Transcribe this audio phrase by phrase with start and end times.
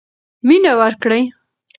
[0.47, 1.21] مینه ورکړئ.